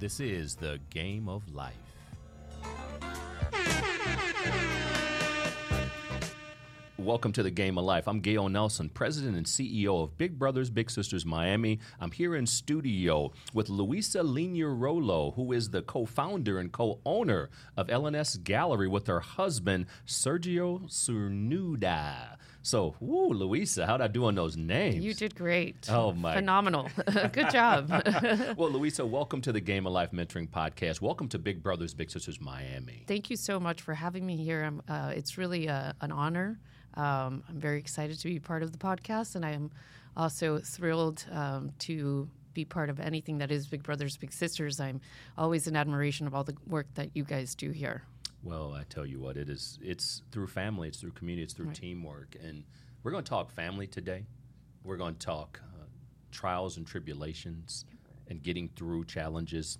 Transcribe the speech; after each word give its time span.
This 0.00 0.18
is 0.18 0.56
the 0.56 0.80
game 0.90 1.28
of 1.28 1.54
life. 1.54 1.74
Welcome 6.98 7.32
to 7.32 7.42
the 7.42 7.50
Game 7.50 7.78
of 7.78 7.84
Life. 7.84 8.08
I'm 8.08 8.20
Gale 8.20 8.48
Nelson, 8.48 8.88
President 8.88 9.36
and 9.36 9.46
CEO 9.46 10.02
of 10.02 10.18
Big 10.18 10.36
Brothers 10.38 10.68
Big 10.68 10.90
Sisters 10.90 11.24
Miami. 11.24 11.78
I'm 12.00 12.10
here 12.10 12.34
in 12.34 12.46
studio 12.46 13.30
with 13.52 13.68
Luisa 13.68 14.20
Lignarolo, 14.20 15.34
who 15.34 15.52
is 15.52 15.70
the 15.70 15.82
co-founder 15.82 16.58
and 16.58 16.72
co-owner 16.72 17.50
of 17.76 17.86
LNS 17.86 18.42
Gallery 18.42 18.88
with 18.88 19.06
her 19.06 19.20
husband 19.20 19.86
Sergio 20.06 20.88
Cernuda. 20.88 22.36
So, 22.66 22.96
woo, 22.98 23.28
Luisa, 23.28 23.84
how'd 23.84 24.00
I 24.00 24.06
do 24.06 24.24
on 24.24 24.34
those 24.36 24.56
names? 24.56 25.04
You 25.04 25.12
did 25.12 25.34
great. 25.34 25.86
Oh, 25.90 26.12
my- 26.14 26.34
Phenomenal. 26.34 26.88
Good 27.32 27.50
job. 27.50 27.90
well, 28.56 28.70
Luisa, 28.70 29.04
welcome 29.04 29.42
to 29.42 29.52
the 29.52 29.60
Game 29.60 29.86
of 29.86 29.92
Life 29.92 30.12
Mentoring 30.12 30.48
Podcast. 30.48 31.02
Welcome 31.02 31.28
to 31.28 31.38
Big 31.38 31.62
Brothers 31.62 31.92
Big 31.92 32.10
Sisters 32.10 32.40
Miami. 32.40 33.04
Thank 33.06 33.28
you 33.28 33.36
so 33.36 33.60
much 33.60 33.82
for 33.82 33.92
having 33.92 34.24
me 34.24 34.38
here. 34.38 34.72
Uh, 34.88 35.12
it's 35.14 35.36
really 35.36 35.68
uh, 35.68 35.92
an 36.00 36.10
honor. 36.10 36.58
Um, 36.94 37.44
I'm 37.50 37.60
very 37.60 37.78
excited 37.78 38.18
to 38.18 38.28
be 38.28 38.38
part 38.40 38.62
of 38.62 38.72
the 38.72 38.78
podcast, 38.78 39.34
and 39.36 39.44
I 39.44 39.50
am 39.50 39.70
also 40.16 40.58
thrilled 40.58 41.22
um, 41.32 41.70
to 41.80 42.30
be 42.54 42.64
part 42.64 42.88
of 42.88 42.98
anything 42.98 43.36
that 43.38 43.50
is 43.50 43.66
Big 43.66 43.82
Brothers 43.82 44.16
Big 44.16 44.32
Sisters. 44.32 44.80
I'm 44.80 45.02
always 45.36 45.66
in 45.66 45.76
admiration 45.76 46.26
of 46.26 46.34
all 46.34 46.44
the 46.44 46.56
work 46.66 46.86
that 46.94 47.10
you 47.12 47.24
guys 47.24 47.54
do 47.54 47.72
here. 47.72 48.04
Well, 48.44 48.74
I 48.78 48.82
tell 48.90 49.06
you 49.06 49.18
what, 49.20 49.36
it 49.38 49.48
is. 49.48 49.78
It's 49.82 50.22
through 50.30 50.48
family, 50.48 50.88
it's 50.88 50.98
through 51.00 51.12
community, 51.12 51.44
it's 51.44 51.54
through 51.54 51.72
teamwork, 51.72 52.36
and 52.42 52.64
we're 53.02 53.10
going 53.10 53.24
to 53.24 53.28
talk 53.28 53.50
family 53.50 53.86
today. 53.86 54.26
We're 54.84 54.98
going 54.98 55.14
to 55.14 55.26
talk 55.26 55.60
uh, 55.64 55.84
trials 56.30 56.76
and 56.76 56.86
tribulations 56.86 57.86
and 58.28 58.42
getting 58.42 58.68
through 58.76 59.04
challenges, 59.06 59.78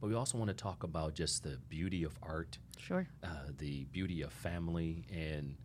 but 0.00 0.08
we 0.08 0.14
also 0.14 0.38
want 0.38 0.48
to 0.48 0.54
talk 0.54 0.82
about 0.82 1.14
just 1.14 1.42
the 1.42 1.58
beauty 1.68 2.04
of 2.04 2.18
art, 2.22 2.56
Sure. 2.78 3.06
uh, 3.22 3.28
the 3.58 3.84
beauty 3.92 4.22
of 4.22 4.32
family, 4.32 5.04
and 5.12 5.56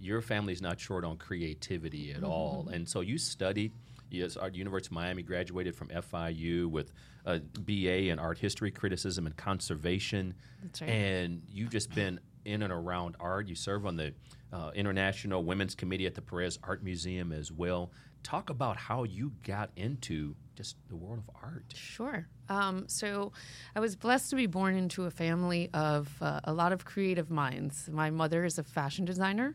your 0.00 0.22
family 0.22 0.54
is 0.54 0.62
not 0.62 0.80
short 0.80 1.04
on 1.04 1.18
creativity 1.18 2.12
at 2.12 2.22
all. 2.22 2.68
And 2.72 2.88
so 2.88 3.00
you 3.00 3.18
studied. 3.18 3.72
Yes, 4.10 4.36
Art 4.36 4.54
University 4.54 4.88
of 4.88 4.92
Miami 4.92 5.22
graduated 5.22 5.74
from 5.74 5.88
FIU 5.88 6.66
with 6.66 6.92
a 7.24 7.40
BA 7.40 8.08
in 8.10 8.18
art 8.18 8.38
history, 8.38 8.70
criticism, 8.70 9.26
and 9.26 9.36
conservation. 9.36 10.34
That's 10.62 10.80
right. 10.80 10.90
And 10.90 11.42
you've 11.48 11.70
just 11.70 11.94
been 11.94 12.20
in 12.44 12.62
and 12.62 12.72
around 12.72 13.16
art. 13.20 13.48
You 13.48 13.54
serve 13.54 13.86
on 13.86 13.96
the 13.96 14.14
uh, 14.52 14.70
International 14.74 15.44
Women's 15.44 15.74
Committee 15.74 16.06
at 16.06 16.14
the 16.14 16.22
Perez 16.22 16.58
Art 16.62 16.82
Museum 16.82 17.32
as 17.32 17.52
well. 17.52 17.92
Talk 18.22 18.50
about 18.50 18.76
how 18.76 19.04
you 19.04 19.32
got 19.44 19.70
into 19.76 20.34
just 20.56 20.76
the 20.88 20.96
world 20.96 21.18
of 21.18 21.30
art. 21.40 21.64
Sure. 21.74 22.26
Um, 22.48 22.88
so 22.88 23.32
I 23.76 23.80
was 23.80 23.94
blessed 23.94 24.30
to 24.30 24.36
be 24.36 24.46
born 24.46 24.74
into 24.74 25.04
a 25.04 25.10
family 25.10 25.70
of 25.72 26.10
uh, 26.20 26.40
a 26.44 26.52
lot 26.52 26.72
of 26.72 26.84
creative 26.84 27.30
minds. 27.30 27.88
My 27.92 28.10
mother 28.10 28.44
is 28.44 28.58
a 28.58 28.64
fashion 28.64 29.04
designer. 29.04 29.54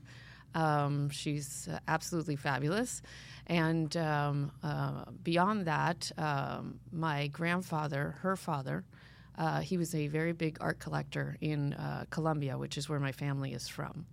Um, 0.55 1.09
she's 1.09 1.67
absolutely 1.87 2.35
fabulous. 2.35 3.01
And 3.47 3.95
um, 3.97 4.51
uh, 4.63 5.05
beyond 5.23 5.65
that, 5.65 6.11
um, 6.17 6.79
my 6.91 7.27
grandfather, 7.27 8.15
her 8.21 8.35
father, 8.35 8.85
uh, 9.37 9.61
he 9.61 9.77
was 9.77 9.95
a 9.95 10.07
very 10.07 10.31
big 10.31 10.57
art 10.61 10.79
collector 10.79 11.37
in 11.41 11.73
uh, 11.73 12.05
Colombia, 12.09 12.57
which 12.57 12.77
is 12.77 12.87
where 12.87 12.99
my 12.99 13.11
family 13.11 13.53
is 13.53 13.67
from. 13.67 14.05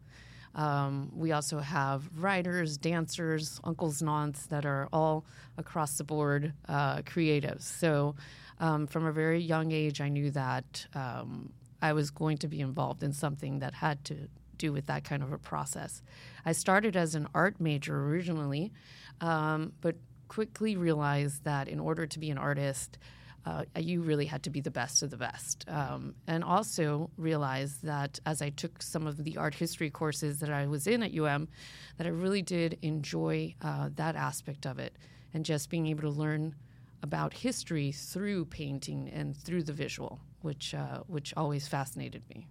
Um, 0.55 1.13
we 1.15 1.31
also 1.31 1.59
have 1.61 2.09
writers, 2.17 2.77
dancers, 2.77 3.61
uncles, 3.63 4.01
and 4.01 4.11
aunts 4.11 4.47
that 4.47 4.67
are 4.67 4.89
all 4.93 5.25
across 5.59 5.97
the 5.97 6.05
board 6.05 6.53
uh, 6.69 7.03
creatives. 7.03 7.63
So, 7.63 8.17
um, 8.59 8.87
from 8.87 9.07
a 9.07 9.13
very 9.13 9.41
young 9.41 9.71
age, 9.73 10.01
I 10.01 10.09
knew 10.09 10.31
that 10.33 10.87
um, 10.95 11.53
I 11.81 11.93
was 11.93 12.11
going 12.11 12.39
to 12.39 12.49
be 12.49 12.61
involved 12.61 13.03
in 13.03 13.13
something 13.13 13.61
that 13.61 13.75
had 13.75 14.05
to 14.07 14.29
do 14.61 14.73
with 14.73 14.87
that 14.87 15.05
kind 15.05 15.23
of 15.23 15.33
a 15.33 15.39
process. 15.39 16.03
I 16.45 16.53
started 16.53 16.97
as 16.97 17.15
an 17.15 17.27
art 17.35 17.61
major 17.61 18.07
originally, 18.07 18.73
um, 19.21 19.73
but 19.81 19.97
quickly 20.29 20.77
realized 20.77 21.45
that 21.45 21.67
in 21.69 21.81
order 21.81 22.07
to 22.07 22.19
be 22.19 22.31
an 22.31 22.39
artist, 22.39 22.99
uh, 23.47 23.65
you 23.77 24.03
really 24.03 24.27
had 24.27 24.43
to 24.43 24.51
be 24.51 24.61
the 24.61 24.71
best 24.71 25.03
of 25.03 25.11
the 25.11 25.17
best. 25.17 25.65
Um, 25.69 26.15
and 26.27 26.45
also 26.45 27.11
realized 27.17 27.83
that 27.85 28.21
as 28.27 28.43
I 28.43 28.51
took 28.51 28.83
some 28.83 29.07
of 29.07 29.25
the 29.25 29.37
art 29.37 29.55
history 29.55 29.91
courses 29.91 30.41
that 30.41 30.51
I 30.51 30.67
was 30.67 30.87
in 30.87 31.03
at 31.03 31.19
UM, 31.19 31.49
that 31.97 32.07
I 32.07 32.11
really 32.11 32.43
did 32.43 32.79
enjoy 32.83 33.55
uh, 33.63 33.89
that 33.97 34.15
aspect 34.15 34.67
of 34.67 34.79
it 34.79 34.97
and 35.33 35.45
just 35.45 35.71
being 35.71 35.87
able 35.87 36.03
to 36.03 36.11
learn 36.11 36.55
about 37.03 37.33
history 37.33 37.93
through 37.93 38.45
painting 38.45 39.09
and 39.09 39.37
through 39.37 39.63
the 39.63 39.73
visual, 39.73 40.21
which, 40.43 40.75
uh, 40.75 40.99
which 41.07 41.33
always 41.37 41.67
fascinated 41.67 42.23
me. 42.29 42.47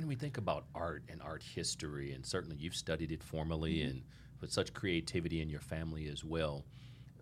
When 0.00 0.08
we 0.08 0.14
think 0.14 0.38
about 0.38 0.64
art 0.74 1.02
and 1.10 1.20
art 1.20 1.42
history, 1.42 2.12
and 2.12 2.24
certainly 2.24 2.56
you've 2.58 2.74
studied 2.74 3.12
it 3.12 3.22
formally 3.22 3.80
mm-hmm. 3.80 3.90
and 3.90 4.02
with 4.40 4.50
such 4.50 4.72
creativity 4.72 5.42
in 5.42 5.50
your 5.50 5.60
family 5.60 6.08
as 6.08 6.24
well, 6.24 6.64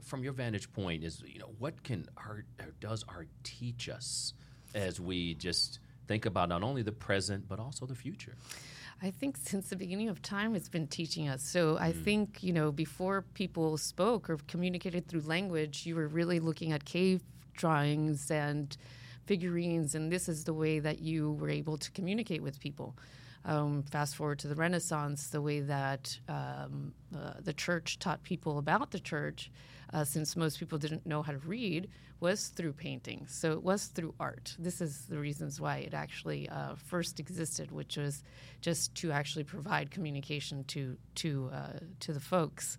from 0.01 0.23
your 0.23 0.33
vantage 0.33 0.73
point, 0.73 1.03
is 1.03 1.21
you 1.27 1.41
know 1.41 1.51
what 1.59 1.83
can 1.83 2.07
art 2.17 2.47
or 2.61 2.73
does 2.79 3.05
art 3.09 3.27
teach 3.43 3.89
us 3.89 4.33
as 4.77 5.01
we 5.01 5.35
just 5.35 5.81
think 6.07 6.25
about 6.25 6.49
not 6.49 6.63
only 6.63 6.83
the 6.83 6.93
present 6.93 7.49
but 7.49 7.59
also 7.59 7.85
the 7.85 7.97
future? 7.97 8.37
I 9.03 9.11
think 9.11 9.39
since 9.39 9.71
the 9.71 9.77
beginning 9.77 10.09
of 10.09 10.23
time, 10.23 10.55
it's 10.55 10.69
been 10.69 10.87
teaching 10.87 11.29
us. 11.29 11.43
So 11.43 11.79
I 11.81 11.91
mm. 11.91 12.05
think, 12.05 12.45
you 12.45 12.53
know, 12.53 12.71
before 12.71 13.23
people 13.35 13.77
spoke 13.77 14.31
or 14.31 14.37
communicated 14.47 15.09
through 15.09 15.23
language, 15.23 15.85
you 15.85 15.97
were 15.97 16.07
really 16.07 16.39
looking 16.39 16.71
at 16.71 16.85
cave 16.85 17.23
drawings 17.55 18.31
and 18.31 18.77
figurines, 19.29 19.95
and 19.95 20.11
this 20.11 20.27
is 20.29 20.45
the 20.45 20.55
way 20.55 20.81
that 20.81 20.99
you 21.01 21.33
were 21.33 21.51
able 21.51 21.77
to 21.77 21.91
communicate 21.93 22.43
with 22.43 22.59
people. 22.59 22.97
Um, 23.45 23.83
fast 23.83 24.17
forward 24.17 24.39
to 24.41 24.49
the 24.49 24.55
Renaissance, 24.55 25.29
the 25.29 25.43
way 25.43 25.61
that 25.61 26.19
um, 26.29 26.93
uh, 27.15 27.35
the 27.41 27.53
church 27.53 27.99
taught 27.99 28.23
people 28.23 28.59
about 28.59 28.91
the 28.91 28.99
church, 28.99 29.51
uh, 29.93 30.05
since 30.05 30.35
most 30.35 30.59
people 30.59 30.79
didn't 30.79 31.07
know 31.07 31.23
how 31.23 31.33
to 31.33 31.39
read, 31.39 31.89
was 32.21 32.49
through 32.49 32.73
painting. 32.73 33.27
So 33.29 33.53
it 33.53 33.63
was 33.63 33.87
through 33.87 34.15
art. 34.19 34.57
This 34.59 34.81
is 34.81 35.07
the 35.07 35.19
reasons 35.19 35.61
why 35.61 35.77
it 35.79 35.95
actually 35.95 36.49
uh, 36.49 36.75
first 36.75 37.21
existed, 37.21 37.71
which 37.71 37.97
was 37.97 38.25
just 38.61 38.95
to 38.97 39.13
actually 39.13 39.45
provide 39.45 39.91
communication 39.91 40.65
to 40.65 40.97
to 41.17 41.51
uh, 41.53 41.79
to 42.01 42.13
the 42.13 42.21
folks. 42.21 42.79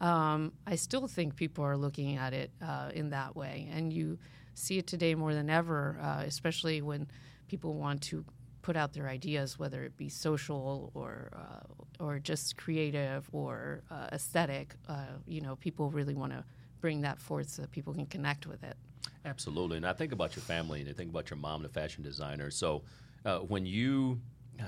Um, 0.00 0.52
I 0.66 0.76
still 0.76 1.08
think 1.08 1.34
people 1.34 1.64
are 1.64 1.76
looking 1.76 2.16
at 2.16 2.32
it 2.32 2.50
uh, 2.62 2.90
in 2.94 3.10
that 3.10 3.34
way, 3.34 3.68
and 3.72 3.92
you 3.92 4.18
see 4.58 4.78
it 4.78 4.86
today 4.86 5.14
more 5.14 5.34
than 5.34 5.48
ever, 5.50 5.98
uh, 6.02 6.22
especially 6.26 6.82
when 6.82 7.08
people 7.48 7.74
want 7.74 8.02
to 8.02 8.24
put 8.62 8.76
out 8.76 8.92
their 8.92 9.08
ideas, 9.08 9.58
whether 9.58 9.82
it 9.84 9.96
be 9.96 10.08
social 10.08 10.90
or 10.94 11.30
uh, 11.34 12.04
or 12.04 12.18
just 12.18 12.56
creative 12.56 13.28
or 13.32 13.82
uh, 13.90 14.08
aesthetic. 14.12 14.74
Uh, 14.88 15.06
you 15.26 15.40
know, 15.40 15.56
people 15.56 15.90
really 15.90 16.14
want 16.14 16.32
to 16.32 16.44
bring 16.80 17.00
that 17.02 17.18
forth 17.18 17.48
so 17.48 17.62
that 17.62 17.70
people 17.70 17.94
can 17.94 18.06
connect 18.06 18.46
with 18.46 18.62
it. 18.62 18.76
Absolutely. 19.24 19.76
And 19.78 19.86
I 19.86 19.92
think 19.92 20.12
about 20.12 20.36
your 20.36 20.42
family 20.42 20.80
and 20.80 20.88
I 20.88 20.92
think 20.92 21.10
about 21.10 21.30
your 21.30 21.38
mom, 21.38 21.62
the 21.62 21.68
fashion 21.68 22.02
designer. 22.02 22.50
So 22.50 22.82
uh, 23.24 23.38
when 23.38 23.66
you 23.66 24.20
uh, 24.60 24.64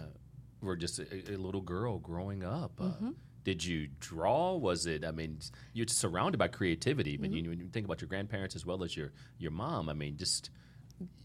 were 0.60 0.76
just 0.76 0.98
a, 0.98 1.32
a 1.34 1.36
little 1.36 1.60
girl 1.60 1.98
growing 1.98 2.44
up, 2.44 2.72
uh, 2.80 2.84
Mm-hmm. 2.84 3.10
Did 3.44 3.64
you 3.64 3.88
draw? 4.00 4.54
Was 4.56 4.86
it, 4.86 5.04
I 5.04 5.10
mean, 5.10 5.38
you're 5.72 5.86
surrounded 5.88 6.38
by 6.38 6.48
creativity, 6.48 7.16
but 7.16 7.30
Mm-hmm. 7.30 7.44
you, 7.44 7.50
when 7.50 7.58
you 7.60 7.68
think 7.68 7.86
about 7.86 8.00
your 8.00 8.08
grandparents 8.08 8.54
as 8.56 8.66
well 8.66 8.82
as 8.84 8.96
your, 8.96 9.12
your 9.38 9.50
mom, 9.50 9.88
I 9.88 9.94
mean, 9.94 10.16
just 10.16 10.50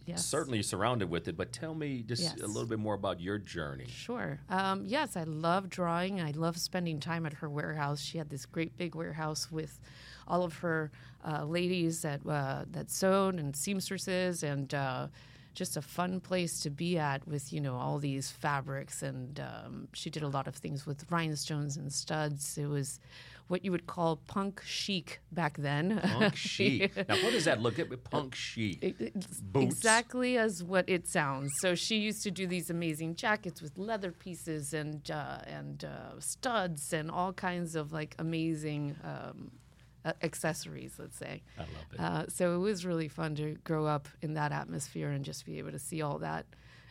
Yes. 0.05 0.23
certainly 0.23 0.61
surrounded 0.61 1.09
with 1.09 1.27
it. 1.27 1.35
But 1.35 1.51
tell 1.51 1.73
me 1.73 2.03
just 2.03 2.21
Yes. 2.21 2.39
a 2.39 2.45
little 2.45 2.67
bit 2.67 2.77
more 2.79 2.93
about 2.93 3.19
your 3.19 3.39
journey. 3.39 3.87
Sure. 3.87 4.39
Um, 4.49 4.85
yes, 4.85 5.17
I 5.17 5.23
love 5.23 5.67
drawing. 5.69 6.21
I 6.21 6.29
love 6.31 6.57
spending 6.59 6.99
time 6.99 7.25
at 7.25 7.33
her 7.33 7.49
warehouse. 7.49 8.01
She 8.01 8.19
had 8.19 8.29
this 8.29 8.45
great 8.45 8.77
big 8.77 8.93
warehouse 8.93 9.51
with 9.51 9.79
all 10.27 10.43
of 10.43 10.57
her 10.59 10.91
uh, 11.27 11.43
ladies 11.45 12.03
that 12.03 12.21
uh, 12.25 12.65
that 12.71 12.91
sewed 12.91 13.35
and 13.39 13.55
seamstresses, 13.55 14.43
and 14.43 14.71
uh, 14.75 15.07
just 15.55 15.77
a 15.77 15.81
fun 15.81 16.19
place 16.19 16.59
to 16.61 16.69
be 16.69 16.97
at 16.97 17.27
with 17.27 17.51
you 17.51 17.61
know 17.61 17.75
all 17.75 17.97
these 17.97 18.29
fabrics. 18.29 19.01
And 19.01 19.39
um, 19.39 19.87
she 19.93 20.09
did 20.09 20.23
a 20.23 20.27
lot 20.27 20.47
of 20.47 20.55
things 20.55 20.85
with 20.85 21.09
rhinestones 21.09 21.77
and 21.77 21.91
studs. 21.91 22.57
It 22.57 22.67
was 22.67 22.99
what 23.47 23.63
you 23.63 23.71
would 23.71 23.85
call 23.85 24.17
punk 24.27 24.61
chic 24.65 25.19
back 25.31 25.57
then. 25.57 25.99
Punk 26.03 26.35
chic. 26.51 26.95
now, 27.07 27.15
what 27.23 27.31
does 27.31 27.45
that 27.45 27.61
look 27.61 27.79
at? 27.79 27.87
Punk 28.03 28.35
chic. 28.35 28.79
It- 28.81 29.13
exactly 29.55 30.37
as 30.37 30.63
what 30.63 30.87
it 30.89 31.07
sounds. 31.07 31.51
So 31.59 31.75
she 31.75 31.97
used 31.97 32.23
to 32.23 32.31
do 32.31 32.47
these 32.47 32.69
amazing 32.69 33.15
jackets 33.15 33.61
with 33.61 33.77
leather 33.77 34.11
pieces 34.11 34.73
and 34.73 35.09
uh, 35.09 35.39
and 35.45 35.85
uh, 35.85 36.19
studs 36.19 36.93
and 36.93 37.09
all 37.09 37.33
kinds 37.33 37.75
of 37.75 37.91
like 37.93 38.15
amazing 38.19 38.95
um, 39.03 39.51
uh, 40.05 40.13
accessories. 40.21 40.93
Let's 40.97 41.17
say. 41.17 41.41
I 41.57 41.61
love 41.61 41.69
it. 41.93 41.99
Uh, 41.99 42.25
so 42.29 42.55
it 42.55 42.59
was 42.59 42.85
really 42.85 43.07
fun 43.09 43.35
to 43.35 43.57
grow 43.63 43.85
up 43.85 44.07
in 44.21 44.35
that 44.35 44.51
atmosphere 44.53 45.09
and 45.09 45.25
just 45.25 45.45
be 45.45 45.57
able 45.57 45.71
to 45.71 45.79
see 45.79 46.01
all 46.01 46.19
that. 46.19 46.45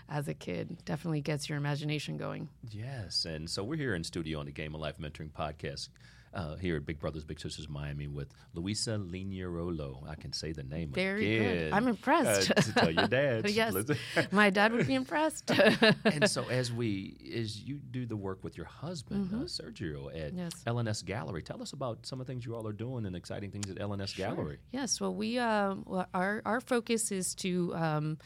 as 0.08 0.28
a 0.28 0.34
kid. 0.34 0.76
Definitely 0.84 1.22
gets 1.22 1.48
your 1.48 1.56
imagination 1.56 2.18
going. 2.18 2.48
Yes, 2.70 3.24
and 3.24 3.48
so 3.48 3.64
we're 3.64 3.76
here 3.78 3.94
in 3.94 4.04
studio 4.04 4.38
on 4.40 4.44
the 4.46 4.52
Game 4.52 4.74
of 4.74 4.80
Life 4.82 4.98
Mentoring 4.98 5.30
Podcast. 5.30 5.88
Uh, 6.34 6.56
here 6.56 6.74
at 6.76 6.84
Big 6.84 6.98
Brothers 6.98 7.24
Big 7.24 7.38
Sisters 7.38 7.68
Miami 7.68 8.08
with 8.08 8.28
Luisa 8.54 8.98
Lignarolo. 8.98 10.08
I 10.08 10.16
can 10.16 10.32
say 10.32 10.50
the 10.52 10.64
name 10.64 10.90
Very 10.90 11.36
again. 11.36 11.54
good. 11.54 11.72
I'm 11.72 11.86
impressed. 11.86 12.50
Uh, 12.50 12.54
to 12.54 12.72
tell 12.72 12.90
your 12.90 13.06
dad. 13.06 13.48
yes, 13.50 13.74
my 14.32 14.50
dad 14.50 14.72
would 14.72 14.86
be 14.88 14.94
impressed. 14.94 15.50
and 16.04 16.28
so 16.28 16.44
as 16.48 16.72
we 16.72 17.16
as 17.36 17.62
you 17.62 17.76
do 17.76 18.04
the 18.04 18.16
work 18.16 18.42
with 18.42 18.56
your 18.56 18.66
husband 18.66 19.30
uh, 19.32 19.44
Sergio 19.44 20.08
at 20.08 20.32
Mm-hmm. 20.32 20.38
Yes. 20.38 20.52
LNS 20.66 21.04
Gallery, 21.04 21.42
tell 21.42 21.62
us 21.62 21.72
about 21.72 22.04
some 22.06 22.20
of 22.20 22.26
the 22.26 22.32
things 22.32 22.44
you 22.44 22.56
all 22.56 22.66
are 22.66 22.72
doing 22.72 23.06
and 23.06 23.14
exciting 23.14 23.50
things 23.52 23.70
at 23.70 23.76
LNS 23.76 24.16
Gallery. 24.16 24.58
Yes. 24.72 25.00
Well, 25.00 25.14
we 25.14 25.38
um, 25.38 25.84
well, 25.86 26.06
our 26.12 26.42
our 26.44 26.60
focus 26.60 27.12
is 27.12 27.34
to 27.36 27.72
um, 27.76 28.18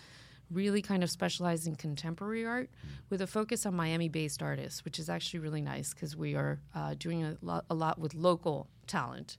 really 0.51 0.83
kind 0.83 1.03
of 1.03 1.11
specialize 1.11 1.67
in 1.67 1.77
contemporary 1.77 2.47
art 2.47 2.71
with 3.11 3.21
a 3.21 3.27
focus 3.27 3.67
on 3.67 3.75
Miami-based 3.75 4.43
artists, 4.43 4.85
which 4.85 4.99
is 4.99 5.09
actually 5.09 5.41
really 5.41 5.61
nice 5.61 5.93
because 5.93 6.17
we 6.17 6.35
are 6.35 6.61
uh, 6.75 6.95
doing 6.99 7.25
a 7.25 7.37
lot, 7.43 7.65
a 7.71 7.75
lot 7.75 7.99
with 7.99 8.15
local 8.15 8.69
talent. 8.87 9.39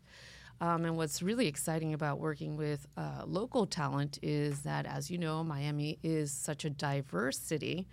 Um, 0.61 0.85
and 0.85 0.97
what's 0.97 1.21
really 1.21 1.47
exciting 1.47 1.93
about 1.93 2.19
working 2.19 2.57
with 2.57 2.85
uh, 2.97 3.23
local 3.25 3.65
talent 3.65 4.19
is 4.21 4.61
that, 4.61 4.85
as 4.85 5.09
you 5.09 5.17
know, 5.17 5.43
Miami 5.43 5.97
is 6.03 6.31
such 6.31 6.65
a 6.65 6.69
diverse 6.69 7.37
city. 7.39 7.87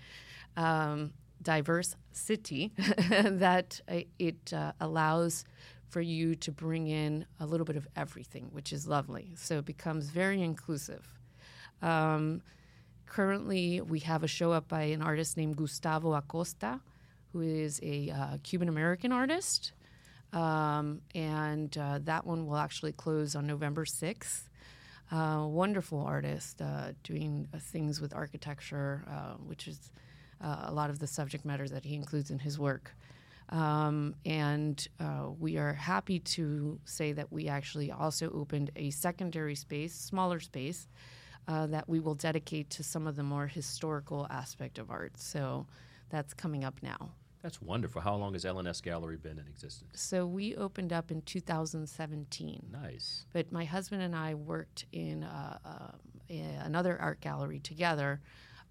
Um, 0.56 1.12
diverse 1.42 1.94
city 2.12 2.72
that 3.08 3.80
uh, 3.88 4.00
it 4.18 4.52
uh, 4.52 4.72
allows 4.80 5.44
for 5.88 6.00
you 6.00 6.34
to 6.34 6.50
bring 6.50 6.88
in 6.88 7.24
a 7.38 7.46
little 7.46 7.64
bit 7.64 7.76
of 7.76 7.86
everything, 7.94 8.48
which 8.50 8.72
is 8.72 8.86
lovely. 8.86 9.32
So 9.36 9.58
it 9.58 9.64
becomes 9.64 10.10
very 10.10 10.42
inclusive. 10.42 11.06
Um, 11.82 12.42
currently, 13.06 13.80
we 13.80 14.00
have 14.00 14.22
a 14.22 14.28
show 14.28 14.52
up 14.52 14.68
by 14.68 14.82
an 14.82 15.02
artist 15.02 15.36
named 15.36 15.56
Gustavo 15.56 16.14
Acosta, 16.14 16.80
who 17.32 17.40
is 17.40 17.80
a 17.82 18.10
uh, 18.10 18.38
Cuban 18.42 18.68
American 18.68 19.12
artist. 19.12 19.72
Um, 20.32 21.00
and 21.14 21.76
uh, 21.78 22.00
that 22.02 22.26
one 22.26 22.46
will 22.46 22.56
actually 22.56 22.92
close 22.92 23.34
on 23.34 23.46
November 23.46 23.84
6th. 23.84 24.48
Uh, 25.10 25.46
wonderful 25.46 26.00
artist 26.00 26.60
uh, 26.60 26.92
doing 27.04 27.46
uh, 27.54 27.58
things 27.58 28.00
with 28.00 28.12
architecture, 28.12 29.04
uh, 29.08 29.34
which 29.34 29.68
is 29.68 29.90
a 30.40 30.72
lot 30.72 30.90
of 30.90 30.98
the 30.98 31.06
subject 31.06 31.46
matter 31.46 31.66
that 31.66 31.84
he 31.84 31.94
includes 31.94 32.30
in 32.30 32.38
his 32.38 32.58
work. 32.58 32.92
Um, 33.48 34.14
and 34.24 34.86
uh, 34.98 35.28
we 35.38 35.56
are 35.56 35.72
happy 35.72 36.18
to 36.18 36.78
say 36.84 37.12
that 37.12 37.32
we 37.32 37.48
actually 37.48 37.90
also 37.92 38.30
opened 38.30 38.70
a 38.76 38.90
secondary 38.90 39.54
space, 39.54 39.94
smaller 39.94 40.40
space, 40.40 40.88
uh, 41.48 41.66
that 41.66 41.88
we 41.88 42.00
will 42.00 42.14
dedicate 42.14 42.70
to 42.70 42.82
some 42.82 43.06
of 43.06 43.16
the 43.16 43.22
more 43.22 43.46
historical 43.46 44.26
aspect 44.30 44.78
of 44.78 44.90
art. 44.90 45.16
So 45.18 45.66
that's 46.10 46.34
coming 46.34 46.64
up 46.64 46.82
now. 46.82 47.10
That's 47.42 47.62
wonderful. 47.62 48.00
How 48.00 48.16
long 48.16 48.32
has 48.32 48.44
LNS 48.44 48.82
Gallery 48.82 49.16
been 49.16 49.38
in 49.38 49.46
existence? 49.46 50.00
So 50.00 50.26
we 50.26 50.56
opened 50.56 50.92
up 50.92 51.12
in 51.12 51.22
2017. 51.22 52.66
Nice. 52.72 53.24
But 53.32 53.52
my 53.52 53.64
husband 53.64 54.02
and 54.02 54.16
I 54.16 54.34
worked 54.34 54.86
in 54.92 55.22
uh, 55.22 55.58
um, 55.64 56.36
another 56.64 57.00
art 57.00 57.20
gallery 57.20 57.60
together 57.60 58.20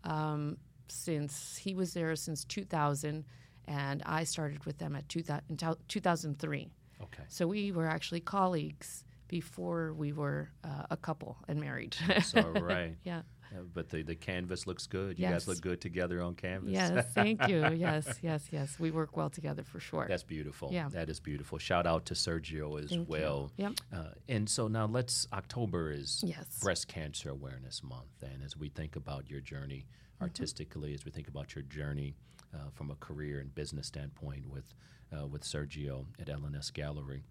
um, 0.03 0.57
since 0.89 1.55
he 1.55 1.73
was 1.73 1.93
there 1.93 2.13
since 2.17 2.43
2000, 2.43 3.23
and 3.65 4.03
I 4.05 4.25
started 4.25 4.65
with 4.65 4.77
them 4.77 4.95
at 4.95 5.07
2000, 5.07 5.43
in 5.49 5.55
tou- 5.55 5.77
2003. 5.87 6.69
Okay. 7.01 7.23
So 7.29 7.47
we 7.47 7.71
were 7.71 7.87
actually 7.87 8.19
colleagues 8.19 9.04
before 9.27 9.93
we 9.93 10.13
were 10.13 10.49
uh, 10.63 10.83
a 10.89 10.97
couple 10.97 11.37
and 11.47 11.59
married. 11.59 11.95
All 12.35 12.43
right. 12.53 12.95
yeah. 13.03 13.21
Uh, 13.55 13.59
but 13.73 13.89
the, 13.89 14.01
the 14.01 14.15
canvas 14.15 14.65
looks 14.67 14.87
good. 14.87 15.17
You 15.19 15.23
Yes. 15.23 15.31
guys 15.33 15.47
look 15.47 15.61
good 15.61 15.79
together 15.79 16.21
on 16.21 16.33
canvas. 16.35 16.71
Yes. 16.71 17.05
Thank 17.13 17.47
you. 17.47 17.67
Yes. 17.75 18.19
Yes. 18.21 18.47
Yes. 18.51 18.79
We 18.79 18.91
work 18.91 19.15
well 19.15 19.29
together 19.29 19.63
for 19.63 19.79
sure. 19.79 20.05
That's 20.09 20.23
beautiful. 20.23 20.69
Yeah. 20.71 20.89
That 20.89 21.09
is 21.09 21.19
beautiful. 21.19 21.57
Shout 21.59 21.85
out 21.85 22.05
to 22.07 22.15
Sergio 22.15 22.81
as 22.83 22.89
Thank 22.89 23.01
you. 23.01 23.05
well. 23.07 23.51
Yep. 23.57 23.73
Uh, 23.93 24.03
and 24.27 24.49
so 24.49 24.67
now 24.67 24.87
let's, 24.87 25.27
October 25.31 25.91
is 25.91 26.23
Yes. 26.25 26.59
Breast 26.61 26.87
Cancer 26.87 27.29
Awareness 27.29 27.83
Month. 27.83 28.23
And 28.23 28.43
as 28.43 28.57
we 28.57 28.69
think 28.69 28.95
about 28.95 29.29
your 29.29 29.41
journey 29.41 29.85
Mm-hmm. 30.15 30.23
artistically, 30.23 30.93
as 30.93 31.03
we 31.03 31.11
think 31.11 31.27
about 31.27 31.55
your 31.55 31.63
journey 31.63 32.15
uh, 32.53 32.69
from 32.73 32.89
a 32.89 32.95
career 32.95 33.41
and 33.41 33.53
business 33.53 33.87
standpoint 33.87 34.47
with, 34.49 34.73
uh, 35.11 35.27
with 35.27 35.43
Sergio 35.43 36.05
at 36.17 36.27
LNS 36.27 36.71
Gallery, 36.71 37.25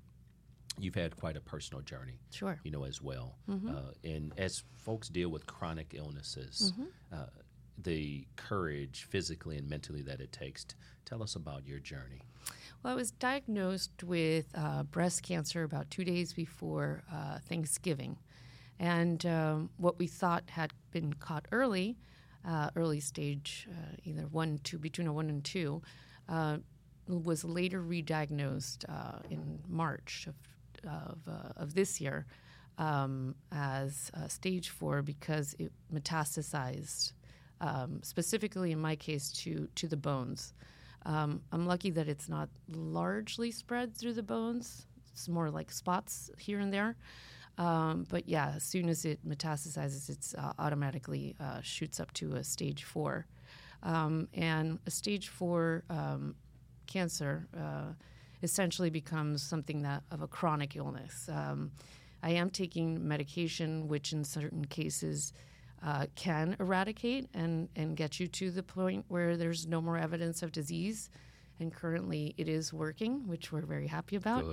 you've 0.78 0.94
had 0.94 1.16
quite 1.16 1.36
a 1.36 1.40
personal 1.40 1.82
journey. 1.82 2.18
Sure. 2.30 2.58
You 2.64 2.70
know, 2.70 2.84
as 2.84 3.00
well. 3.02 3.36
Mm-hmm. 3.48 3.68
Uh, 3.68 3.80
and 4.02 4.32
as 4.36 4.62
folks 4.76 5.08
deal 5.08 5.28
with 5.28 5.46
chronic 5.46 5.94
illnesses, 5.96 6.72
Mm-hmm. 6.72 6.88
uh, 7.12 7.26
the 7.82 8.24
courage 8.36 9.06
physically 9.10 9.58
and 9.58 9.68
mentally 9.68 10.02
that 10.02 10.20
it 10.20 10.30
takes. 10.30 10.64
T- 10.64 10.76
tell 11.04 11.22
us 11.22 11.34
about 11.34 11.66
your 11.66 11.80
journey. 11.80 12.20
Well, 12.82 12.92
I 12.92 12.96
was 12.96 13.10
diagnosed 13.10 14.04
with 14.04 14.46
uh, 14.54 14.84
breast 14.84 15.22
cancer 15.24 15.64
about 15.64 15.90
two 15.90 16.04
days 16.04 16.32
before 16.32 17.02
uh, 17.12 17.38
Thanksgiving. 17.48 18.16
And 18.78 19.24
um, 19.26 19.70
what 19.76 19.98
we 19.98 20.06
thought 20.06 20.44
had 20.50 20.72
been 20.92 21.14
caught 21.14 21.46
early, 21.50 21.96
uh, 22.46 22.70
early 22.76 23.00
stage, 23.00 23.66
uh, 23.70 23.96
either 24.04 24.22
one, 24.30 24.60
two, 24.62 24.78
between 24.78 25.06
a 25.08 25.12
one 25.12 25.28
and 25.28 25.42
two, 25.42 25.82
uh, 26.28 26.58
was 27.08 27.44
later 27.44 27.80
re-diagnosed 27.82 28.84
uh, 28.88 29.18
in 29.30 29.58
March 29.68 30.26
of, 30.28 30.34
of, 30.86 31.18
uh, 31.28 31.52
of 31.56 31.74
this 31.74 32.00
year 32.00 32.26
um, 32.78 33.34
as 33.52 34.10
uh, 34.14 34.28
stage 34.28 34.70
four 34.70 35.02
because 35.02 35.54
it 35.58 35.72
metastasized, 35.92 37.12
um, 37.60 38.00
specifically 38.02 38.72
in 38.72 38.80
my 38.80 38.96
case, 38.96 39.30
to, 39.30 39.68
to 39.74 39.86
the 39.86 39.96
bones. 39.96 40.54
Um, 41.06 41.42
I'm 41.52 41.66
lucky 41.66 41.90
that 41.90 42.08
it's 42.08 42.28
not 42.28 42.48
largely 42.68 43.50
spread 43.50 43.94
through 43.96 44.14
the 44.14 44.22
bones. 44.22 44.86
It's 45.12 45.28
more 45.28 45.50
like 45.50 45.70
spots 45.70 46.30
here 46.38 46.60
and 46.60 46.72
there. 46.72 46.96
Um, 47.56 48.06
but 48.08 48.28
yeah, 48.28 48.52
as 48.56 48.64
soon 48.64 48.88
as 48.88 49.04
it 49.04 49.26
metastasizes, 49.26 50.08
it's 50.10 50.34
uh, 50.34 50.52
automatically 50.58 51.36
uh, 51.38 51.60
shoots 51.60 52.00
up 52.00 52.12
to 52.14 52.34
a 52.34 52.44
stage 52.44 52.84
four. 52.84 53.26
Um, 53.82 54.28
and 54.32 54.78
a 54.86 54.90
stage 54.90 55.28
four 55.28 55.84
um, 55.90 56.34
cancer 56.86 57.46
uh, 57.56 57.92
essentially 58.44 58.90
becomes 58.90 59.42
something 59.42 59.82
that 59.82 60.04
of 60.12 60.22
a 60.22 60.28
chronic 60.28 60.76
illness. 60.76 61.28
Um, 61.32 61.72
I 62.22 62.30
am 62.30 62.50
taking 62.50 63.06
medication, 63.06 63.88
which 63.88 64.12
in 64.12 64.22
certain 64.24 64.64
cases 64.64 65.32
uh, 65.84 66.06
can 66.14 66.56
eradicate 66.60 67.28
and, 67.34 67.68
and 67.76 67.96
get 67.96 68.20
you 68.20 68.26
to 68.28 68.50
the 68.50 68.62
point 68.62 69.04
where 69.08 69.36
there's 69.36 69.66
no 69.66 69.80
more 69.80 69.98
evidence 69.98 70.42
of 70.42 70.52
disease. 70.52 71.10
And 71.60 71.72
currently 71.72 72.34
it 72.36 72.48
is 72.48 72.72
working, 72.72 73.26
which 73.26 73.52
we're 73.52 73.66
very 73.66 73.86
happy 73.86 74.16
about. 74.16 74.44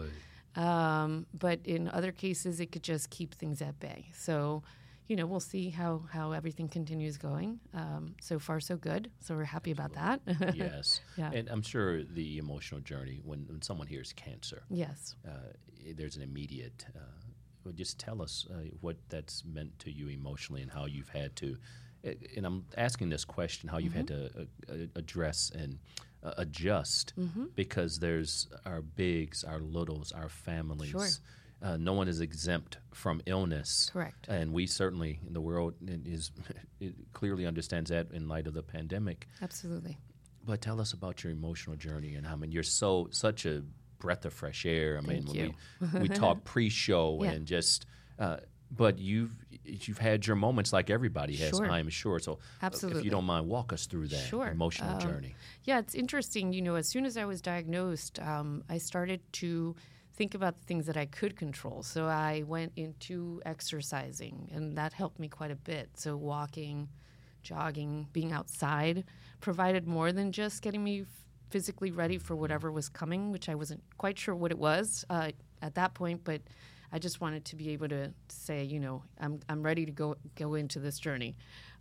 Um, 0.56 1.26
but 1.34 1.60
in 1.64 1.88
other 1.90 2.12
cases, 2.12 2.60
it 2.60 2.72
could 2.72 2.84
just 2.84 3.10
keep 3.10 3.34
things 3.36 3.62
at 3.62 3.80
bay. 3.80 4.08
So, 4.14 4.64
you 5.12 5.18
know, 5.18 5.26
we'll 5.26 5.42
see 5.42 5.70
how, 5.70 6.04
how 6.10 6.32
everything 6.32 6.70
continues 6.70 7.18
going. 7.18 7.60
Um, 7.74 8.16
so 8.22 8.40
far, 8.40 8.62
so 8.62 8.78
good. 8.78 9.12
So 9.20 9.36
we're 9.36 9.44
happy 9.44 9.72
about 9.72 9.92
that. 9.96 10.22
yes. 10.56 11.02
Yeah. 11.18 11.32
And 11.34 11.50
I'm 11.50 11.62
sure 11.62 12.02
the 12.02 12.38
emotional 12.38 12.80
journey 12.80 13.20
when, 13.26 13.46
when 13.50 13.62
someone 13.62 13.88
hears 13.88 14.14
cancer, 14.14 14.64
yes. 14.70 15.16
uh, 15.28 15.52
there's 15.98 16.16
an 16.16 16.22
immediate. 16.22 16.86
Uh, 16.96 17.00
well, 17.66 17.74
just 17.74 18.00
tell 18.00 18.22
us 18.22 18.48
uh, 18.50 18.70
what 18.80 18.96
that's 19.10 19.44
meant 19.44 19.78
to 19.80 19.92
you 19.92 20.08
emotionally 20.08 20.62
and 20.62 20.72
how 20.72 20.86
you've 20.86 21.10
had 21.10 21.36
to. 21.36 21.58
And 22.38 22.46
I'm 22.46 22.64
asking 22.78 23.10
this 23.10 23.26
question: 23.26 23.68
how 23.68 23.80
you've 23.80 23.94
had 23.94 24.08
to 24.08 24.48
uh, 24.70 24.74
address 24.96 25.52
and 25.54 25.78
uh, 26.24 26.36
adjust 26.38 27.14
Mm-hmm. 27.20 27.48
because 27.54 28.00
there's 28.00 28.48
our 28.66 28.82
bigs, 28.82 29.44
our 29.44 29.60
littles, 29.60 30.14
our 30.14 30.30
families. 30.30 30.92
Sure. 30.92 31.10
Uh, 31.62 31.78
no 31.78 31.94
one 31.94 32.08
is 32.08 32.22
exempt 32.22 32.78
from 32.94 33.22
illness. 33.28 33.90
Correct. 33.94 34.28
And 34.28 34.52
we 34.52 34.66
certainly, 34.66 35.20
in 35.28 35.34
the 35.34 35.42
world, 35.42 35.76
is 35.88 36.32
it 36.80 36.96
clearly 37.14 37.46
understands 37.46 37.90
that 37.92 38.12
in 38.12 38.28
light 38.28 38.48
of 38.48 38.54
the 38.54 38.64
pandemic. 38.64 39.28
Absolutely. 39.42 39.98
But 40.46 40.62
tell 40.62 40.82
us 40.82 40.94
about 40.94 41.24
your 41.24 41.32
emotional 41.32 41.76
journey 41.76 42.16
and 42.16 42.26
how 42.26 42.34
I 42.34 42.38
mean 42.38 42.52
you're 42.52 42.64
so 42.64 43.08
such 43.12 43.46
a 43.46 43.62
breath 44.00 44.26
of 44.26 44.34
fresh 44.34 44.66
air. 44.66 44.98
I 44.98 45.02
mean, 45.08 45.24
Thank 45.24 45.56
when 45.92 45.94
we 45.94 46.00
we 46.00 46.08
talk 46.10 46.44
pre-show 46.54 47.20
Yeah. 47.24 47.32
and 47.32 47.46
just, 47.46 47.86
uh, 48.18 48.38
but 48.72 48.98
you've 48.98 49.36
you've 49.64 50.00
had 50.00 50.26
your 50.26 50.36
moments 50.36 50.74
like 50.74 50.90
everybody 50.90 51.36
has. 51.36 51.52
Sure. 51.52 51.70
I'm 51.70 51.90
sure. 51.90 52.18
So, 52.18 52.40
uh, 52.64 52.70
if 52.72 53.04
you 53.06 53.12
don't 53.12 53.26
mind, 53.26 53.48
walk 53.48 53.72
us 53.72 53.86
through 53.86 54.08
that 54.08 54.26
Sure. 54.28 54.48
emotional 54.48 54.96
Um, 54.96 55.00
journey. 55.02 55.36
Yeah, 55.66 55.78
it's 55.78 55.94
interesting. 55.94 56.54
You 56.54 56.64
know, 56.64 56.74
as 56.76 56.88
soon 56.90 57.06
as 57.06 57.18
I 57.18 57.26
was 57.26 57.40
diagnosed, 57.42 58.18
um, 58.20 58.64
I 58.68 58.80
started 58.80 59.22
to 59.34 59.76
think 60.22 60.36
about 60.36 60.56
the 60.56 60.64
things 60.66 60.86
that 60.86 60.98
I 60.98 61.08
could 61.08 61.36
control. 61.36 61.82
So 61.82 62.06
I 62.06 62.44
went 62.46 62.74
into 62.76 63.42
exercising, 63.44 64.52
and 64.54 64.78
that 64.78 64.94
helped 64.94 65.18
me 65.18 65.28
quite 65.28 65.50
a 65.50 65.56
bit. 65.56 65.90
So 65.96 66.16
walking, 66.16 66.90
jogging, 67.42 68.08
being 68.14 68.32
outside 68.32 69.04
provided 69.40 69.88
more 69.88 70.12
than 70.12 70.32
just 70.32 70.62
getting 70.62 70.84
me 70.84 71.06
physically 71.50 71.90
ready 71.90 72.20
for 72.20 72.36
whatever 72.36 72.72
was 72.72 72.88
coming, 72.88 73.32
which 73.32 73.50
I 73.50 73.56
wasn't 73.56 73.82
quite 73.98 74.20
sure 74.20 74.36
what 74.36 74.52
it 74.52 74.60
was 74.60 75.04
uh, 75.10 75.32
at 75.64 75.74
that 75.74 75.96
point, 75.96 76.24
but. 76.24 76.42
I 76.94 77.00
just 77.00 77.22
wanted 77.22 77.46
to 77.46 77.56
be 77.56 77.70
able 77.70 77.88
to 77.88 78.12
say, 78.28 78.66
you 78.66 78.78
know, 78.78 79.02
I'm, 79.18 79.40
I'm 79.48 79.64
ready 79.64 79.86
to 79.86 79.94
go 79.94 80.18
go 80.36 80.56
into 80.56 80.78
this 80.78 81.00
journey. 81.00 81.38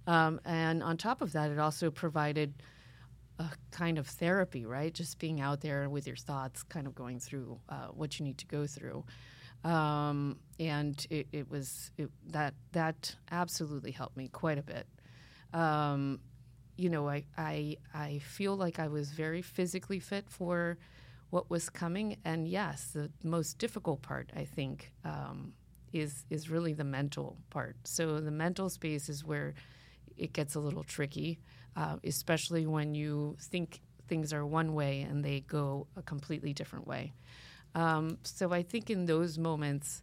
Um, 0.06 0.40
and 0.44 0.85
on 0.85 0.97
top 0.99 1.20
of 1.20 1.32
that, 1.32 1.50
it 1.50 1.59
also 1.59 1.90
provided 1.90 2.54
a 3.40 3.50
kind 3.70 3.99
of 3.99 4.06
therapy, 4.06 4.66
right? 4.66 4.92
Just 4.92 5.18
being 5.18 5.40
out 5.40 5.62
there 5.62 5.88
with 5.88 6.06
your 6.06 6.16
thoughts, 6.16 6.62
kind 6.62 6.87
of 6.87 6.94
going 6.94 7.18
through 7.18 7.59
uh, 7.68 7.88
what 7.88 8.18
you 8.18 8.25
need 8.26 8.38
to 8.38 8.47
go 8.47 8.66
through. 8.66 9.04
Um, 9.64 10.37
and 10.59 11.06
it, 11.11 11.26
it 11.32 11.50
was 11.50 11.90
it, 11.97 12.11
that 12.28 12.54
that 12.73 13.16
absolutely 13.30 13.92
helped 13.92 14.16
me 14.16 14.28
quite 14.28 14.59
a 14.59 14.62
bit. 14.62 14.87
Um, 15.52 16.20
you 16.76 16.90
know, 16.90 17.09
I, 17.09 17.25
I 17.37 17.76
I 17.94 18.18
feel 18.18 18.56
like 18.56 18.78
I 18.78 18.88
was 18.88 19.11
very 19.11 19.42
physically 19.42 20.00
fit 20.00 20.26
for 20.28 20.78
what 21.30 21.50
was 21.50 21.70
coming, 21.70 22.16
and 22.25 22.47
yes, 22.47 22.90
the 22.92 23.11
most 23.23 23.59
difficult 23.59 24.02
part 24.02 24.30
I 24.37 24.44
think 24.44 24.92
um, 25.04 25.52
is 25.92 26.25
is 26.30 26.50
really 26.50 26.75
the 26.75 26.85
mental 26.85 27.37
part. 27.50 27.76
So 27.85 28.20
the 28.20 28.30
mental 28.30 28.68
space 28.70 29.09
is 29.09 29.25
where 29.25 29.54
it 30.16 30.32
gets 30.32 30.54
a 30.54 30.61
little 30.61 30.85
tricky, 30.85 31.38
uh, 31.76 31.96
especially 32.04 32.66
when 32.66 32.94
you 32.94 33.36
think 33.40 33.80
things 34.08 34.32
are 34.32 34.44
one 34.44 34.74
way 34.74 35.02
and 35.02 35.24
they 35.24 35.40
go 35.40 35.86
a 35.96 36.02
completely 36.02 36.52
different 36.52 36.86
way. 36.86 37.12
Um, 37.74 38.18
so 38.22 38.52
I 38.52 38.62
think 38.62 38.90
in 38.90 39.06
those 39.06 39.38
moments, 39.38 40.02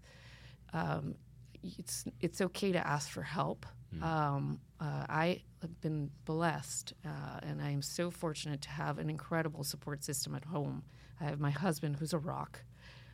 um, 0.73 1.15
it's 1.61 2.05
it's 2.21 2.39
okay 2.41 2.71
to 2.71 2.87
ask 2.87 3.09
for 3.09 3.23
help. 3.23 3.65
Mm. 3.93 4.03
Um, 4.03 4.59
uh, 4.79 5.05
I 5.09 5.41
have 5.61 5.81
been 5.81 6.09
blessed, 6.25 6.93
uh, 7.05 7.39
and 7.43 7.61
I 7.61 7.71
am 7.71 7.81
so 7.81 8.11
fortunate 8.11 8.61
to 8.61 8.69
have 8.69 8.99
an 8.99 9.09
incredible 9.09 9.63
support 9.63 10.03
system 10.03 10.35
at 10.35 10.45
home. 10.45 10.83
I 11.19 11.25
have 11.25 11.39
my 11.39 11.51
husband, 11.51 11.97
who's 11.97 12.13
a 12.13 12.19
rock, 12.19 12.63